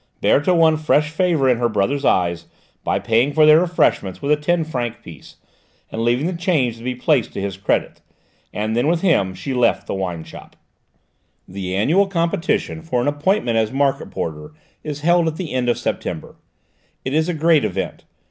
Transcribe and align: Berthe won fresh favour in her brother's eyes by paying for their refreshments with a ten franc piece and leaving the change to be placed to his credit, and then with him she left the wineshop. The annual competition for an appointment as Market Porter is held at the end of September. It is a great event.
Berthe 0.19 0.47
won 0.47 0.77
fresh 0.77 1.11
favour 1.11 1.47
in 1.47 1.59
her 1.59 1.69
brother's 1.69 2.03
eyes 2.03 2.47
by 2.83 2.97
paying 2.97 3.33
for 3.33 3.45
their 3.45 3.59
refreshments 3.59 4.19
with 4.19 4.31
a 4.31 4.35
ten 4.35 4.63
franc 4.63 5.03
piece 5.03 5.35
and 5.91 6.01
leaving 6.01 6.25
the 6.25 6.33
change 6.33 6.79
to 6.79 6.83
be 6.83 6.95
placed 6.95 7.33
to 7.33 7.39
his 7.39 7.55
credit, 7.55 8.01
and 8.51 8.75
then 8.75 8.87
with 8.87 9.01
him 9.01 9.35
she 9.35 9.53
left 9.53 9.85
the 9.85 9.93
wineshop. 9.93 10.55
The 11.47 11.75
annual 11.75 12.07
competition 12.07 12.81
for 12.81 12.99
an 12.99 13.07
appointment 13.07 13.57
as 13.59 13.71
Market 13.71 14.09
Porter 14.09 14.53
is 14.83 15.01
held 15.01 15.27
at 15.27 15.35
the 15.35 15.53
end 15.53 15.69
of 15.69 15.77
September. 15.77 16.35
It 17.05 17.13
is 17.13 17.29
a 17.29 17.35
great 17.35 17.63
event. 17.63 18.03